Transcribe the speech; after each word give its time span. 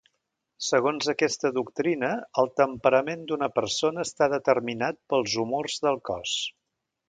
Segons 0.67 1.11
aquesta 1.11 1.51
doctrina, 1.57 2.09
el 2.43 2.49
temperament 2.61 3.27
d'una 3.33 3.51
persona 3.61 4.07
està 4.09 4.31
determinat 4.37 5.01
pels 5.15 5.39
humors 5.47 5.81
del 5.89 6.05
cos. 6.13 6.37